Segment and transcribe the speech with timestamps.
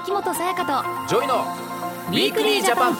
[0.00, 2.96] 秋元才加とジョイのウィークリージャパン。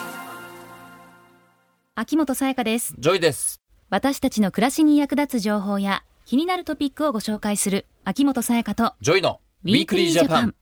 [1.95, 2.97] 秋元才加です。
[2.99, 3.61] ジョイです。
[3.89, 10.57] 私たちの暮らしに役立つ情報や気になるトピックをご紹介する秋元才加とジョイの Weekly Japan。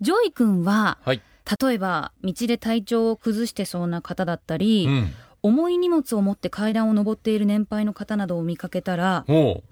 [0.00, 1.22] ジョイ君ははい、
[1.62, 5.12] 例えば道で体調を崩してそうな方だったり、うん、
[5.44, 9.62] 重い荷物を持って階段を上っている年配の方などを見かけたらも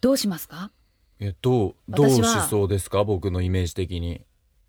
[0.00, 0.72] どうしますか？
[1.20, 2.20] うえどうどうし
[2.50, 3.04] そうですか？
[3.04, 4.22] 僕のイメージ的に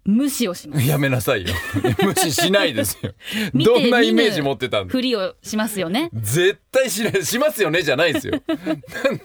[0.05, 0.87] 無視をします。
[0.87, 1.53] やめなさいよ。
[2.03, 3.13] 無視しないですよ。
[3.55, 4.87] どんなイメージ持ってたん？
[4.87, 6.09] だふりをしますよね。
[6.13, 8.41] 絶対しないしますよねじゃないですよ。
[8.47, 8.55] な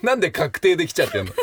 [0.11, 1.33] なんで確定できちゃってんの？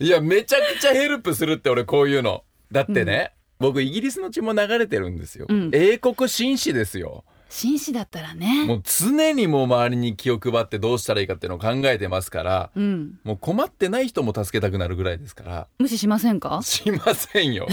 [0.00, 2.42] いやめちゃくちゃヘルプするって俺こういうの。
[2.72, 5.70] だってね、僕イギリスの血も流れてるんですよ、うん。
[5.72, 7.24] 英国紳士ですよ。
[7.50, 8.64] 紳士だったらね。
[8.64, 13.20] もう常にもう周りに気を配ってどうしたらいいかっていうのを考えてますからうん。
[13.22, 15.68] もう困ってない人も助けたくなるぐらいですから。
[15.78, 16.60] 無視しませんか？
[16.64, 17.68] しませんよ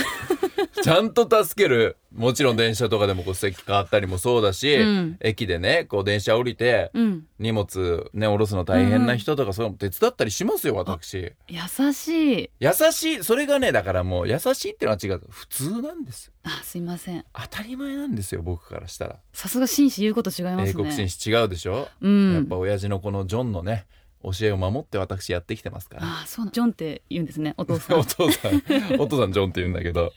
[0.82, 1.98] ちゃんと助ける。
[2.14, 5.18] もちろん電車とかでもこう席変わったりもそうだし、うん。
[5.22, 7.26] 駅でねこう電車降りてうん。
[7.40, 11.34] 荷物ね下ろすの大変な人とかそういうの手伝ったりしますよ私。
[11.48, 12.50] 優しい。
[12.60, 13.24] 優しい。
[13.24, 15.22] それがねだからもう優しいっていうのは違う。
[15.30, 16.32] 普通なんです。
[16.44, 17.24] あすいません。
[17.34, 19.20] 当たり前なんですよ僕からしたら。
[19.32, 20.70] さすが紳士言うこと違いますね。
[20.70, 22.34] 英国紳士違うでしょ、うん。
[22.34, 23.86] やっぱ親父のこのジョンのね
[24.24, 26.04] 教えを守って私やってきてますから。
[26.04, 28.00] あそうなジョンって言うんですね お父さん。
[28.00, 28.62] お父さん。
[29.00, 30.14] お父さんジョンって言うんだけど。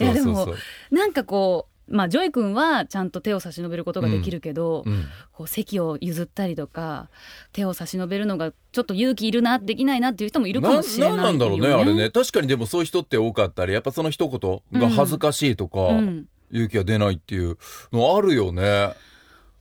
[0.00, 0.94] いやでもそうそうそう。
[0.94, 5.04] なんかこうまあジョイ君はちゃんと手を差し伸べることができるけど、うん。
[5.32, 7.08] こう席を譲ったりとか
[7.52, 12.10] 手を差し伸べるのがちょっと勇気いるなできないなっていう人もいるかもしれないななんだろうねあれね。
[12.10, 17.58] 確かにでもそういう人って多かったりやっぱその一言が恥ずかしいとか、うん、勇気が出ないっていう
[17.92, 18.94] のあるよね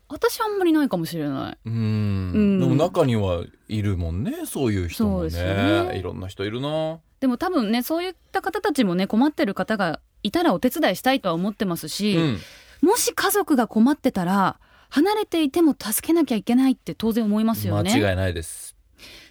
[0.10, 1.58] 私あんまりないかもしれない。
[1.66, 1.74] うん。
[1.74, 2.60] うん。
[2.60, 5.30] でも中にはいるもんねそういう人もね。
[5.30, 6.00] そうですよね。
[6.00, 7.00] いろんな人いるな。
[7.20, 12.40] でも多分ねそういった方たちもね困ってる方がいたらお手伝いしたいとは思ってますし、うん。
[12.82, 17.94] もし家族が困ってたら離れていても助けなきゃいけないって当然思いますよね。
[17.94, 18.76] 間違いないです。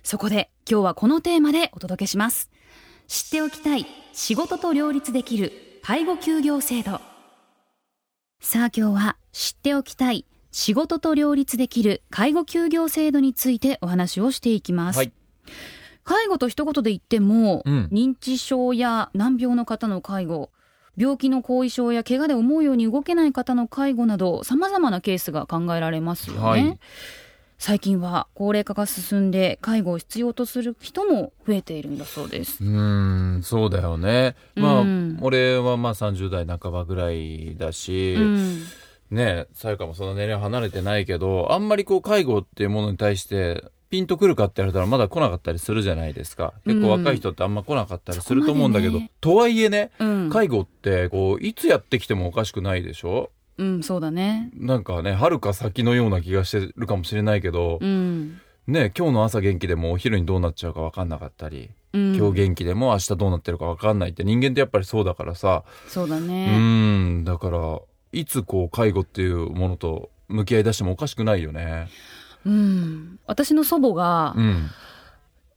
[0.02, 2.50] そこで今日はこのテーマでお届けします。
[3.08, 7.00] 知っておきたい仕事と両立できる介護休業制度。
[8.40, 15.12] さあ今日は知っておきたい仕事と両立できる介護休業制度についてお話をしていきます、はい。
[16.04, 17.88] 介護と一言で言っても、うん。
[17.92, 20.50] 認知症や難病の方の介護
[20.96, 26.78] 病気の後遺症や怪我で思うように動けない方の介護など様々なケースが考えられますよね、はい。
[27.56, 32.64] 最近は高齢化が進んで介護を必要とする人も増えているんだそうです。
[32.64, 34.34] うんそうだよね。
[34.56, 35.18] まあ、うん。
[35.20, 38.62] 俺はまあ30代半ばぐらいだし、うん
[39.10, 46.52] ねさやかもそんな年齢離れてないけどあんまりこう介護っていうものに対してピンとくるかって言われたらまだ来なかったりするじゃないですか。
[46.66, 49.12] 結構若い人ってあんま来なかったりすると思うんだけど、そこまでね。
[49.22, 53.30] とはいえねうん、介護ってこういつやってきてもおかしくないでしょ？
[53.56, 54.50] うん、そうだね。
[54.54, 67.80] なんかねはるか先のような気がしてるかもしれないけど、うん、ね今日の朝元気でもお昼にどうなっちゃうか分かんなかったり、うん、今日元気でも明日どうなってるか分かんないって人間ってやっぱりそうだからさ、そうだうねんだから
[68.12, 71.88] いつこう介護っていうものと向き合い出してもおかしくないよね。
[72.46, 74.70] うん、私の祖母がうん。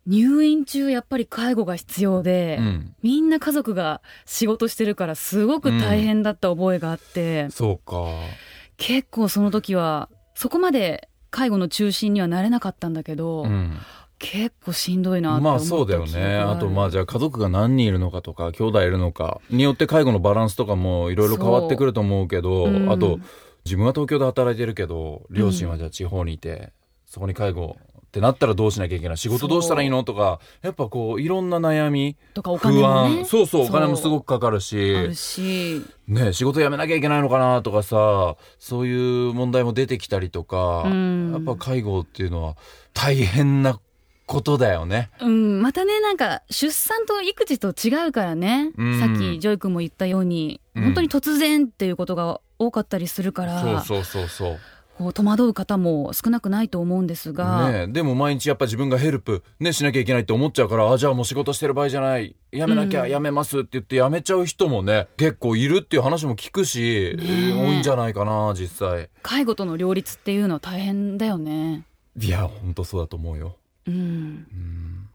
[0.08, 8.08] 入院中やっぱり介護が必要で、うん、みんな家族が仕事してるからすごく大変だった覚えがあって、そうか。
[8.78, 13.78] 結構その時はそこまで介護の中心にはなれなかったんだけど、うん、
[14.22, 16.36] 結構しんどいなまあそうだよね。
[16.36, 19.42] があとまあるじゃあ家族が何人いるのかとか兄弟いるのか。
[19.50, 22.92] によって介護のバランスとかもいろいろ変わってくると思うけど、うん。
[22.92, 23.20] あと
[23.66, 26.72] 自分は東京で働いてるけど両親はじゃあ地方にいて、
[27.06, 33.20] そこに介護ってなったらどうしなきゃいけない仕事どうしたらいいのとかやっぱこういろんな悩みとかお金不もね。
[33.22, 33.26] 安。
[33.26, 41.32] そうそうお金もすごくかかるしあるし、ね仕事辞めなきゃいけないのかなとかさそういう問題も出てきたりとか、うん。
[41.32, 42.58] やっぱ介護っていうのは
[42.94, 43.80] 大変な
[44.32, 45.10] ことだよね。
[45.20, 49.00] うん、またねなんか出産と育児と違うからね、うん。
[49.00, 50.84] さっきジョイ君も言ったように、うん。
[50.86, 54.60] 本当に突然っていうことが多かったりするからそうそうそうそう。
[54.98, 62.36] こう戸惑う方も少なくないと思うんですが、ねえ、でも毎日やっぱ自分がヘルプ、ね、しなきゃいけないって思っちゃうからあじゃあもう仕事してる場合じゃない。
[62.52, 63.10] やめなきゃ、うん。
[63.10, 67.54] やめますって言ってやめちゃう人もね結構いるっていう話も聞くし、ねえ。
[67.54, 69.10] 多いんじゃないかな実際。
[69.24, 71.86] 介護との両立っていうのは大変だよね。
[72.20, 73.56] いや本当そうだと思うよ、
[73.88, 73.94] うん。
[73.94, 75.10] うん、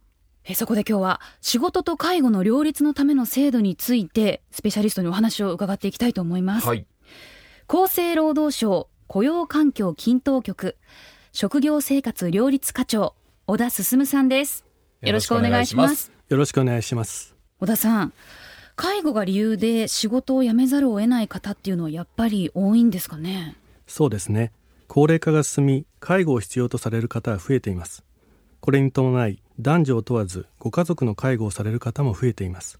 [0.44, 6.66] えそこで今日は仕事と介護の両立のための制度についてスペシャリストにお話を伺っていきたいと思います。
[6.66, 6.86] はい。
[7.68, 10.76] 厚生労働省雇用環境均等局
[11.32, 13.14] 職業生活両立課長
[13.46, 14.64] 小田進さんです。
[15.02, 16.12] よろしくお願いします。
[16.28, 17.34] よろしくお願いします。
[17.60, 18.12] 小田さん
[18.74, 23.56] 介護が理由で仕事を辞めざるを得ない方っていうのはやっぱり多いんですかね？
[23.86, 24.52] そうですね。
[24.88, 28.04] 高齢化が進み介護を必要とされる方は増えています
[28.60, 32.78] これに伴い男女を問わずご家族の介護をされる方も増えています。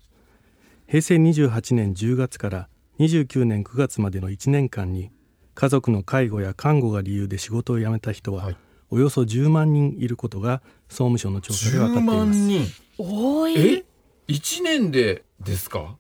[0.89, 2.69] 平成28年10月から
[2.99, 5.11] 29年9月までの1年間に
[5.55, 8.57] 家族の介護や看護が理由で仕事を辞めた人は、はい。
[8.91, 12.17] およそ10万人いることが総務省の調査で分かってい10ます。
[12.17, 12.67] 万人。
[12.99, 13.57] 多い。
[13.77, 13.85] え
[14.29, 15.97] ？1年でですか？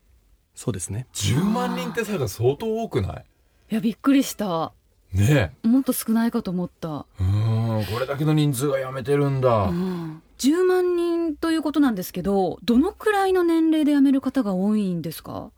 [0.55, 1.07] そうですね。
[1.15, 3.25] 10万人ってさ相当多くない？
[3.73, 4.73] いやびっくりした
[5.17, 15.51] ねもっと少ないかと思った、えうーんこれだけの人数が辞めてるんだ、うん、10万人ということなんですけどどのくらいの年齢で辞める方が多いんですか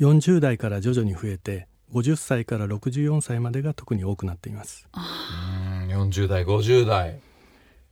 [0.00, 4.88] ？40代から徐々に増えて50歳から64歳までが特に多くなっています。
[4.94, 5.86] うー。
[5.86, 7.20] ん40代50代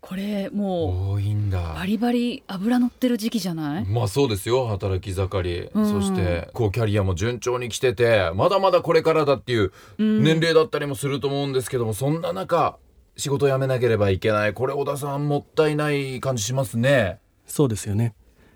[0.00, 1.74] これも多いんうだ。
[1.74, 3.84] バリバリ油乗ってる時期じゃない？
[3.86, 5.86] まあそうですよ働き盛り、うん。
[5.86, 10.24] そしてこうキャリアも順調に来ててまだまだこれからだっていううん。
[10.24, 12.78] 年齢だったりもすると思うんですけども、そんな中
[13.16, 14.54] 仕事辞めなければいけない。
[14.54, 17.18] これ小田さんもったいない感じしますね。
[17.46, 18.14] そうですよね。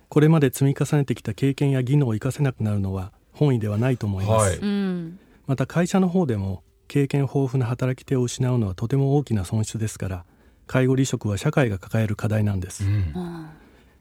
[0.09, 4.59] これまで積み重ねてきた経験や技能を生かせなくなるのは本意ではないと思います、はい。
[4.59, 5.19] うん。
[5.47, 10.25] また会社の方でも経験豊富な働き手を失うのはとても大きな損失ですから
[10.67, 12.91] 介護離職は社会が抱える課題なんです、うん。
[12.91, 13.49] うん。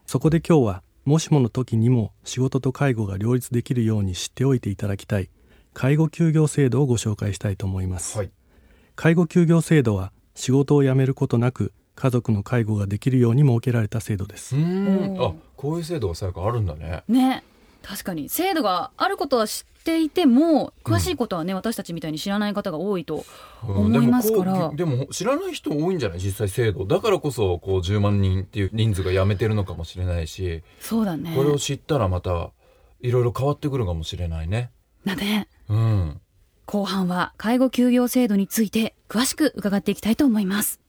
[0.05, 5.29] そこで今日はもしもの時にも仕事と介護が両立できるように知っておいていただきたい
[5.73, 8.31] 介護休業制度をご紹介したいと思います、はい。
[8.95, 14.55] 介護休業制度は仕事を辞めることなく家族の介護ができるように設けられた制度です。
[14.55, 17.03] あこういう制度がさやかあるんだね。
[17.07, 17.43] ね
[17.83, 23.25] 確かに制度があることは知っていても詳しいことはね、私たちみたいに知らない方が多いと
[23.67, 23.75] うん。
[23.75, 24.53] 思いますから。
[24.53, 26.19] でもこうでも知らない人多いんじゃない？
[26.19, 26.85] 実際制度。
[26.85, 30.63] だからこそこう10万人っていう人数が辞めてるのかもしれないし。
[30.79, 31.33] そうだね。
[31.35, 32.51] これを知ったらまた
[33.01, 34.71] いろいろ変わってくるかもしれないね。
[35.05, 35.49] だね。
[35.67, 36.21] うん。
[36.65, 40.79] 後半は介護休業制度について詳しく伺っていきたいと思います。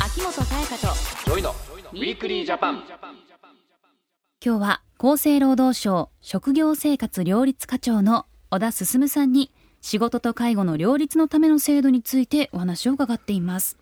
[0.00, 0.94] 秋元才加と
[1.24, 1.50] ジョイの
[1.92, 2.84] Weekly Japan
[4.46, 9.50] 今日は厚生労働省職業生活両立課長の小田進さんに
[9.80, 13.76] 仕事と介護の両立のための制度についてお話を伺っています。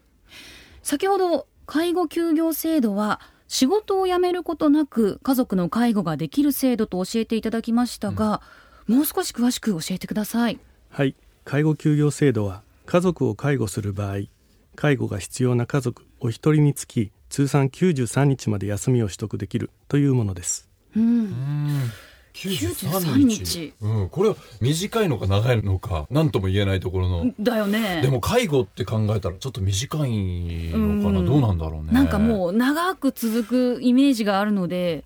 [0.83, 8.41] 先ほど介護休業制度は仕事を辞めることなく家族の介護ができる制度と教えていただきましたが、
[8.87, 10.59] もう少し詳しく教えてください。
[10.89, 11.15] はい。
[11.45, 14.29] 介護休業制度は家族を介護する場合
[14.77, 20.69] 介護が必要な家族お一人につき通算93日まで休みを取得できるというものです。
[20.97, 21.03] うん。
[21.03, 21.91] うん。
[22.33, 23.75] 93日。
[23.81, 27.35] うん、これは短いのか長いのか何とも言えないところの。
[27.41, 28.03] だよね。
[28.03, 31.27] でも介護って考えたらちょっと短いのかな、うん。
[31.27, 31.89] どうなんだろうね。
[31.91, 35.05] なんかもう長く続くイメージがあるので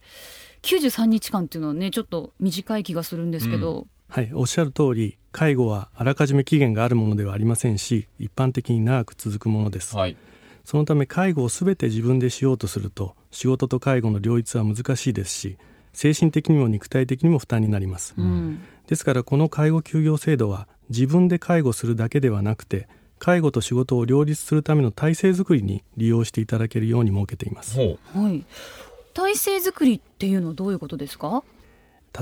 [0.65, 4.31] 93日間っていうのはねちょっと短い気がするんですけど、はい。
[4.35, 9.97] おっしゃる通り介護はあらかじめ期限があるものではありませんし一般的に長く続くものです。
[9.97, 10.19] はい
[10.69, 15.57] そのため介護を全て自分でしようとすると仕事と介護の両立は難しいですし
[15.95, 18.13] 精神的にも肉体的にも負担になります。
[18.19, 18.61] うん。
[18.87, 22.87] ですからこの介護休業制度は自分で介護するだけではなくて
[23.19, 27.75] 介護と仕事を両立するための体制づくりに利用していただけるように設けています。
[27.75, 28.45] ほはい。
[29.15, 31.45] 体制づくりっていうのはどういうことですか？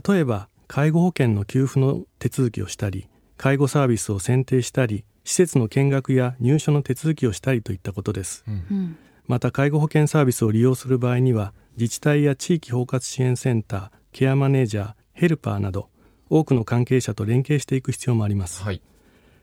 [0.08, 3.08] 例えば介護保険の給付の手続きをしたり
[3.38, 8.44] 介護サービスを選定したり施設の見学や入所の手続きをしたりといったことです。
[8.48, 8.96] う、ん。
[9.26, 15.88] また介護保険サービスを利用する場合には自治体や地域包括支援センターケアマネージャーヘルパーなど
[16.30, 18.62] 多くの関係者と連携していく必要もあります。
[18.62, 18.80] はい。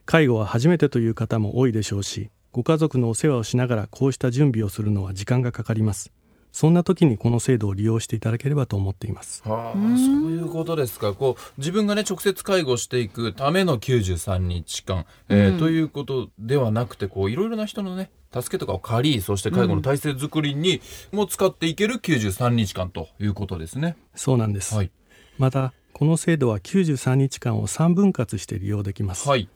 [0.05, 6.11] 介護は初めてという方も多いでしょうしご家族のお世話をしながらこうした準備をするのは時間がかかります
[6.53, 11.13] そんな時にこの制度を利用していただければと思っていますはあ、うんそういうことですか。
[11.13, 20.81] こう自分がね直接介護していくための93日間、えーうんということではなくて、こういろいろな人のね助けとかを借り、そして介護の体制づくりに
[21.11, 23.95] も使っていける93日間ということですね。
[24.15, 24.91] そうなんです、はい
[25.37, 29.49] またこの制度は93日間を3分割して利用できます、はい。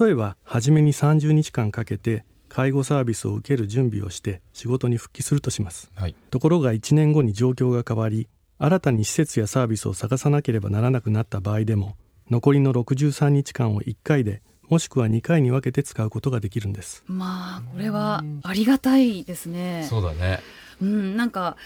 [0.00, 6.14] 例えば初めに30日間かけて介護サービスを受ける準備をして仕事に復帰するとしますはい。
[6.30, 8.28] ところが1年後に状況が変わり
[8.58, 11.96] 新たに施設やサービスを探さなければならなくなった場合でも
[12.30, 20.40] 残りの63日間を1回でもしくは2回に分けて使うことができるんですまあこれはありがたいですねそうだね。
[20.82, 21.56] うんなんか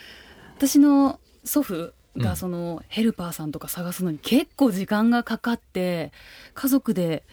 [0.57, 1.75] 私の祖父
[2.15, 6.13] うんがそのヘルパーさんとか探すのに結構時間がかかって
[6.55, 7.25] 家族で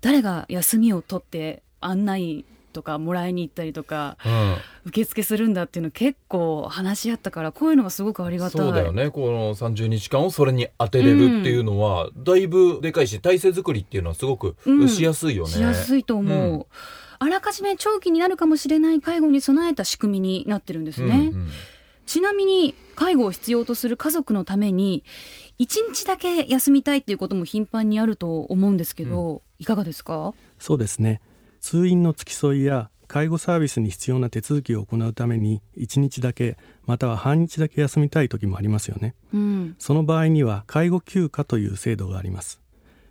[0.00, 4.56] 誰が休みを取って案内とかもらいに行ったりとかうん。
[4.86, 8.60] 受付するんだっていうの結構話し合ったからこういうのがすごくありがたい。
[8.60, 9.10] そうだよね。
[9.10, 14.88] この30日間をそれに当てれるっていうのは、だいぶでかいし体制作りっていうのはすごくうん。
[14.88, 16.64] しやすいよね、しやすいと思う、うん。
[17.18, 21.48] あらかじめ長期になるかもしれない介護に備えた仕組みになってるんですね、うんうん。
[22.06, 25.04] ちなみに介護を必要とする家族のために
[25.58, 30.32] 一日だけ休みたいっていうことも頻繁にあると思うんですけど、いかがですか？
[30.58, 31.20] そうですね
[31.60, 39.14] 通院の付き添いや介護サービスに必要な手続きを行うために1日だけまたは半日だけ休みたい時もありますよね。
[39.34, 39.76] うん。
[39.78, 42.60] その場合には介護休暇という制度があります。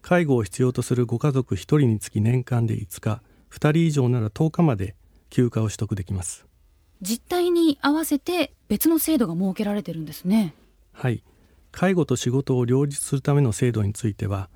[0.01, 4.95] 介護を必要とするご家族1人につき年間で5日2人以上なら10日まで
[5.29, 6.45] 休暇を取得できます。
[7.01, 10.53] 実態に合わせて別の制度が設けられてるんですね。
[10.93, 11.23] はい。
[11.71, 14.49] 介護と仕事を両立するための制度については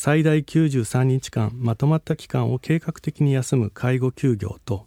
[0.00, 4.86] 最大93日間まとまった期間を計画的に休む介護休業と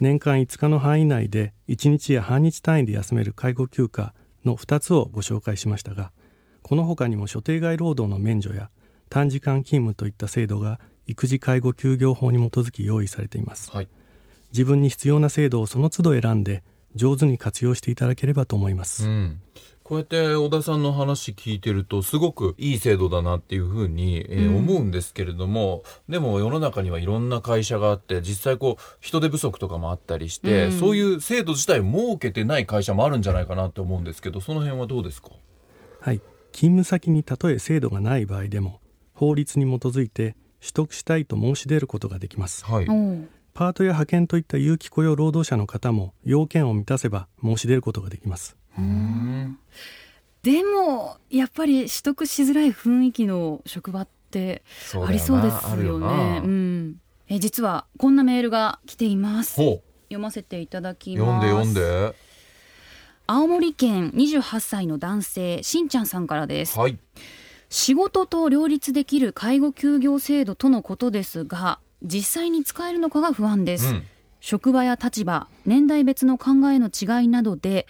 [0.00, 4.12] 年間5日の範囲内で1日や半日単位で休める介護休暇
[4.44, 6.10] の2つをご紹介しましたが
[6.62, 8.70] この他にも所定外労働の免除や
[9.08, 13.70] 短時間勤務といった制度が育児介護休業法に基づき用意されています。
[13.70, 13.88] はい。
[14.50, 16.64] 自分に必要な制度をその都度選んで
[16.96, 19.40] 上手に活用していただければと思います、うん
[19.90, 24.56] こうやって小田さんの話聞いてるとすごくいい制度だなっていうふうに、えーうん。
[24.58, 30.72] 思うんですけれどもでも世の中にはいろんな会社があって実際こう人手不足とかもあったりして、うん。
[30.78, 35.30] そういう制度自体を設けてない会社もあるんじゃないかなって思うんですけどその辺はどうですか？
[35.98, 36.20] はい、
[36.52, 38.78] 勤務先にたとえ制度がない場合でも
[39.12, 42.64] 法律に基づいて取得したいと申し出ることができます。
[42.64, 42.86] はい、
[43.54, 48.52] パートや派遣といった有期雇用労働者の方も要件を満たせば申し出ることができます。
[48.54, 48.59] うん
[50.42, 54.62] でもやっぱり取得しづらい雰囲気の職場って
[55.06, 56.06] ありそうですよね。
[56.06, 56.40] な。
[56.40, 56.96] うん、
[57.28, 59.56] え実はこんなメールが来ています。
[59.56, 61.46] ほ読ませていただきうます。
[61.46, 62.30] 読んで読んで。
[63.26, 66.78] 青森県28歳の男性しんちゃんさんからです。
[66.78, 66.98] はい。
[67.68, 74.06] 仕事と両立できる介護休業制度とのことですが実際に使えるのかが不安です、うん。
[74.40, 77.86] 職場や立場年代別の考えの違いなどで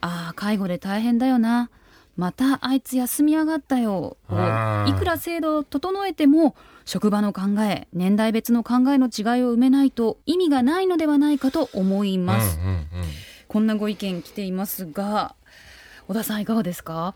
[0.00, 1.70] ああ介護で大変だよな。
[2.16, 4.16] またあいつ休みやがったよ。
[4.86, 12.86] いくら制度を整えても職場の考え年代別の考えの違いを埋めないと意味がないのではないかと思います、うんうんうん。
[13.48, 15.34] こんなご意見来ていますが
[16.08, 17.14] 小田さんいかがですか？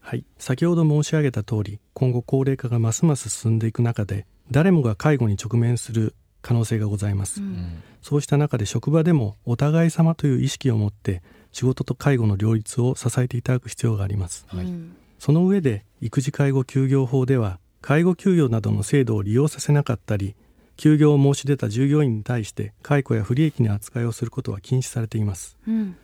[0.00, 0.24] はい。
[0.36, 7.82] 先ほど申し上げた通り今後高齢化がますます進んでいく中で誰もが介護に直面する可能性がございます、うん。
[8.02, 11.22] そうした中で職場でもお互い様という意識を持って
[11.52, 14.46] 仕事と介護の両立を支えていただく必要があります。
[14.48, 14.64] はい。
[14.66, 14.96] うん。
[15.18, 20.34] その上で育児介護休業法では介護休業などの制度を利用させなかったり
[20.76, 25.56] 休業を申し出た従業員に対して解雇や不利益な扱いをすることは禁止されています。
[25.68, 25.96] うん。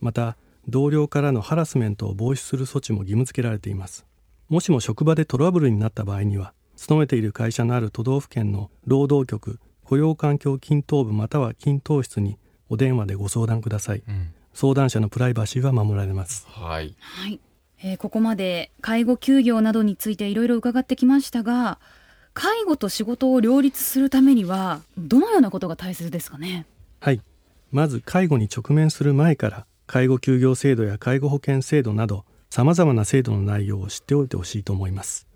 [0.00, 0.36] また
[0.68, 4.04] 同僚からのハラスメントを防止する措置も義務付けられています。
[4.48, 14.02] もしも職場でトラブルになった場合には勤めている会社のある都道府県の労働局雇用環境均等部または均等室にお電話でご相談ください。
[14.06, 16.46] うん相談者のプライバシーは守られます。
[16.48, 16.96] はい。
[16.98, 17.40] はい、
[17.82, 21.78] えーここまで介護休業などについていろいろ伺ってきましたが
[22.32, 26.64] 介護と仕事を両立するためにはどのようなことが大切ですかね？
[27.00, 27.20] はい。
[27.70, 35.26] まず介護に直面する前から介護休業制度や介護保険制度などさまざまな制度の内容を知っておいてほしいと思います。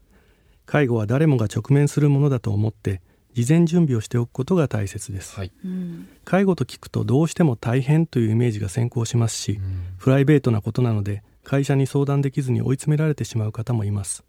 [0.65, 3.03] 介護は誰もが直面するものだと思って
[3.35, 5.37] 事前準備をしておくことが大切です。
[5.37, 5.53] はい。
[5.65, 9.61] うん介護と聞くとどうしても大変というイメージが先行しますし、
[9.99, 14.25] プライベートなことなので会社に相談できずに追い詰められてしまう方もいます。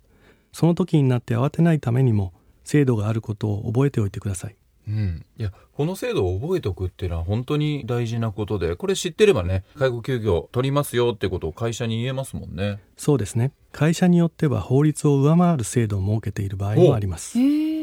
[0.51, 4.55] その時になって慌てないためにも制度があることを覚えておいてください。
[4.87, 12.79] うん、いやこの制度を覚えておくっていうのは本当に大事なことでこれ知ってればね介護休業取りますよってことを会社に言えますもんね。
[12.97, 13.51] そうですね。
[13.71, 17.33] 会社によっては法律を上回る制度を設けている場合もあります。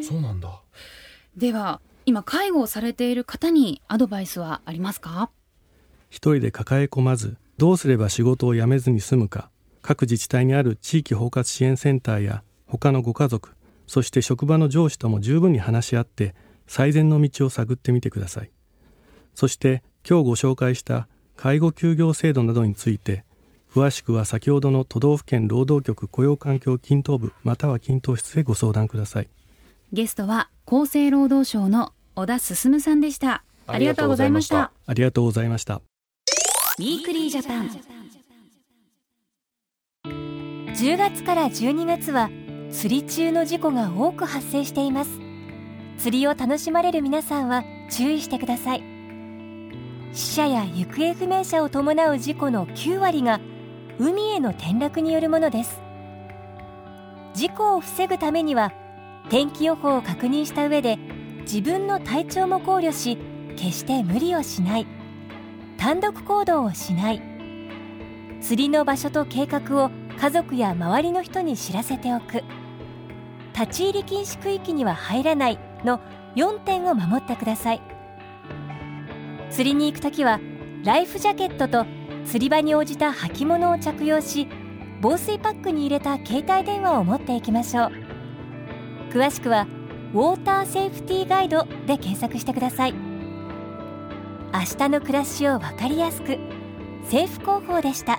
[0.03, 0.61] そうなんだ
[1.39, 5.31] では今介護をされている方にアドバイスはありますか？
[6.11, 9.49] 一人で抱え込まずどうすれば仕事を辞めずに済むか
[9.81, 13.55] 各自治体にある地域包括支援センターや他のご家族
[13.87, 16.35] そして職場の上司とも十分に話し合って
[16.67, 18.51] 最善の道を探ってみてください。
[19.37, 23.23] そして今日ご紹介した介護休業制度などについて
[23.73, 29.29] 詳しくは先ほどの都道府県労働局雇用環境均等部または均等室へご相談ください。
[29.91, 33.43] ゲストは厚生労働省の小田進さんでした。
[33.67, 34.71] ありがとうございました。
[34.87, 35.77] ありがとうございました。
[35.77, 37.71] Weekly Japan。
[40.75, 42.29] 10月から12月は
[42.71, 45.11] 釣り中の事故が多く発生しています。
[45.97, 48.83] 釣りを楽しまれる皆さんは注意してください。
[50.13, 53.41] 死者や行方不明者を伴う事故の9割が
[53.99, 55.81] 海への転落によるものです。
[57.33, 58.73] 事故を防ぐためには
[59.31, 60.99] 天気予報を確認した上で
[61.43, 63.19] 自分の体調も考慮し
[63.57, 64.87] 決して無理をしない。
[65.77, 67.23] 単独行動をしない。
[68.41, 72.43] 釣りの場所と計画を家族や周りの人に知らせておく。
[73.53, 75.59] 立ち入り禁止区域には入らない。
[75.85, 76.01] の
[76.37, 77.81] 4点を守ってください。
[79.51, 80.41] 釣りに行くときは
[80.85, 81.87] ライフジャケットと
[82.27, 84.47] 釣り場に応じた履物を着用し
[85.01, 88.08] 防水パックに入れた携帯電話を持っていきましょう。
[89.09, 89.67] 詳しくは
[90.15, 92.95] 「ウォーターセーフティーガイド」で検索してください
[94.53, 96.39] 明日の暮らしを分かりやすく
[97.03, 98.19] 政府広報でした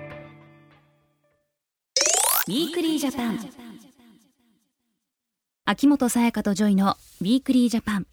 [2.47, 3.39] Weekly Japan
[5.65, 8.07] 秋元才加とジョイの Weekly Japan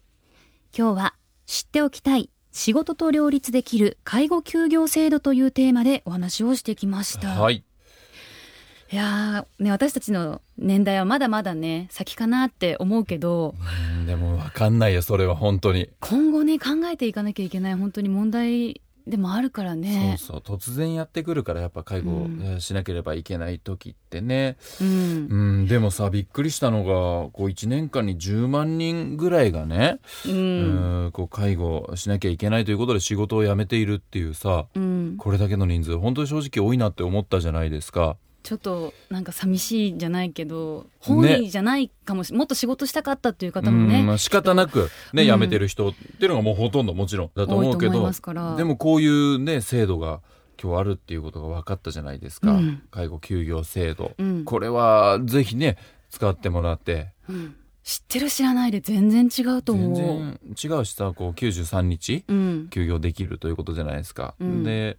[0.77, 1.13] 今日は
[1.47, 7.29] 知っておきたい仕事と両立できる介護休業制度というテーマでお話をしてきました。
[7.29, 7.66] はい。
[8.91, 13.53] いやーね私たちの年代はまだまだね先かなって思うけど
[13.99, 15.89] うんでもわかんないよ、それは本当に。
[15.99, 20.17] 今後ね考えていかなきゃいけない本当に問題でもあるからね。
[20.19, 20.57] そうそう。
[20.57, 22.27] 突然やってくるから、やっぱ介護
[22.59, 24.57] しなければいけない時ってね。
[24.81, 24.87] うん
[25.29, 38.17] うん、でもさ、びっくりしたのが、こう1年間に10万人ぐらいがね、ううんん、こう介護しなきゃいけないということで仕事を辞めているっていうさ、うん、これだけの人数、本当に正直多いなって思ったじゃないですか。
[38.47, 45.27] ちょっとなんか寂しいじゃないけど本意じゃないかもし、もっと仕事したかったっていう方もねうんまあ仕方なくね、うん。
[45.27, 48.55] 辞めてる人っていうのがもうほとんどもちろんだと思うけどますから。
[48.55, 50.21] でもこういうね制度が
[50.63, 52.83] 今日あるっていうことが分かったじゃないですか、うん。
[52.89, 54.45] 介護休業制度、うん。
[54.45, 55.77] これはぜひね
[56.09, 57.09] 使ってもらって。
[57.27, 57.53] うん。
[57.83, 60.39] 知ってる知らないで全然違うと思全う。
[60.55, 62.67] 然違うしさこう93日うん。
[62.69, 64.63] 休業できるということじゃないですか、うん。
[64.63, 64.97] で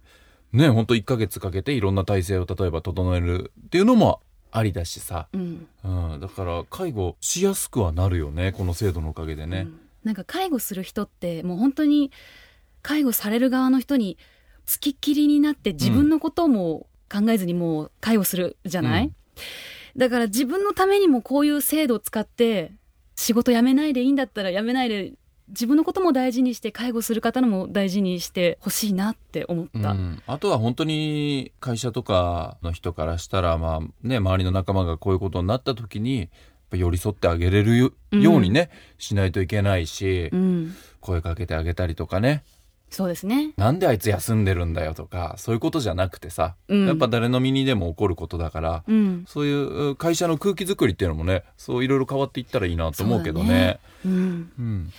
[0.53, 5.67] ね本当1ヶ月かけていろんな体制を例えば整えるっていうのもありだしさ、うん。
[5.83, 5.87] う
[6.17, 9.79] ん、だから介護しやすくはなるよねこの制度のおかげでね、うん。
[10.03, 12.11] なんか介護する人ってもう本当に
[12.81, 14.17] 介護される側の人に
[14.65, 19.15] つきっきりになって自分のことも考えずにもう介護するじゃない、うん。
[19.97, 22.71] だから自分のためにもこういう制度を使って
[23.15, 25.13] 仕事辞めないでいいんだったら辞めないで
[25.49, 29.91] 自分のことも大事にして介護する方のも大事にしてほしいなって思った。
[29.91, 36.29] うん、あとは本当に会社とかの人からしたら、まあね、周りの仲間がこういうことになった時に
[36.71, 42.43] 寄り添ってあげれるよ,、うんうにねしないといけないし、うん、声かけてあげたりとかね。
[42.89, 43.53] そうですね。
[43.55, 46.87] なんであいつ休んでるんだよとかそういうことじゃなくてさ、うん。
[46.87, 53.47] やっぱ誰の身にでも起こることだから、うん、そういう会社の空気作りっていうのもねそういろいろ変わっていったらいいなと思うけどね。
[53.47, 53.79] そうだね。
[54.05, 54.51] うん。
[54.59, 54.93] うん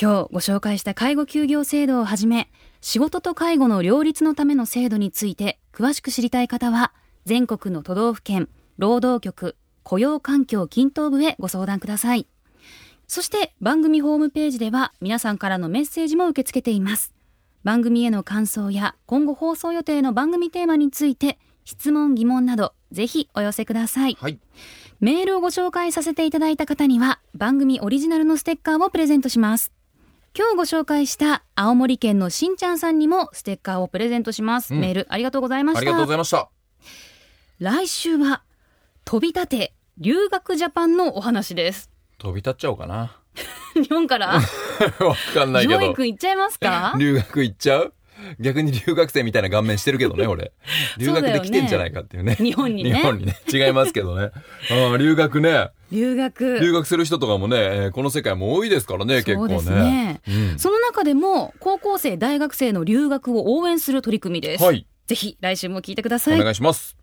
[0.00, 2.50] 今日ご紹介した介護休業制度をはじめ
[2.80, 6.92] 仕事と介護の両立のための制度について詳しく知りたい方は
[7.24, 12.26] 全国の都道府県労働局雇用環境均等部へご相談ください。
[13.06, 17.12] そして番組ホームページでは皆さんからのメッセージも受け付けています。
[17.62, 24.16] 番組への感想や今後放送予定の番組テーマについて質問疑問などぜひお寄せください。
[24.18, 24.38] はい。
[25.00, 29.72] メールをご紹介させていただいた方には番組オリジナルのステッカーをプレゼントします。
[30.34, 34.72] 今日ご紹介した青森県のしんちゃんさんにもステッカーをプレゼントします。
[34.74, 35.78] うんメールありがとうございました。
[35.80, 36.48] ありがとうございました。
[37.58, 38.42] 来週は
[39.04, 41.90] トビタテ留学 JAPAN のお話です。
[42.18, 43.18] 飛び立っちゃおうかな。
[43.74, 44.28] 日本から？
[45.00, 45.94] わかんないけどジョイ。
[45.94, 46.94] 君行っちゃいますか？
[46.98, 47.94] 留学行っちゃう？
[48.40, 50.52] 逆に留学生みたいな顔面してるけどね、俺。
[50.96, 52.36] 留学で来てんじゃないかっていうね。
[52.36, 53.36] 日本にね 日本にね。
[53.52, 54.30] 違いますけどね。
[54.70, 55.68] ああ留学ね。
[55.92, 56.58] 留学。
[56.60, 59.60] 留学する人とかもね、えーこの世界も多いですからね、結構ね。
[59.60, 60.20] そうですね。
[60.26, 64.64] うんその中でも高校生大学生の留学を応援する取り組みです。
[64.64, 64.86] はい。
[65.06, 66.38] ぜひ来週も聞いてくださおい。
[66.38, 66.96] 願いします。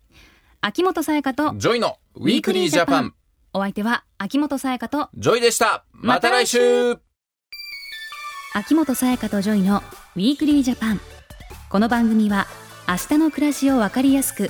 [0.61, 3.13] 秋元才加とジョイの Weekly Japan。
[3.53, 5.85] お相手は秋元才加とジョイでした。
[5.93, 6.97] また来週
[8.53, 9.83] 秋元才加とジョイの
[10.15, 11.01] Weekly Japan
[11.69, 12.47] この番組は
[12.87, 14.49] 明日の暮らしをわかりやすく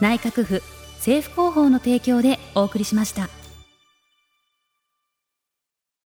[0.00, 0.62] 内閣府
[0.96, 3.28] 政府広報の提供でお送りしました。